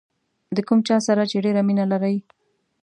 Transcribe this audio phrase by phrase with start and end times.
[0.55, 2.17] د کوم چا سره چې ډېره مینه لرئ.